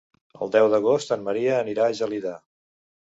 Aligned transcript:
El 0.45 0.53
deu 0.53 0.69
d'agost 0.73 1.13
en 1.17 1.27
Maria 1.27 1.59
anirà 1.59 1.85
a 1.91 1.99
Gelida. 2.01 2.33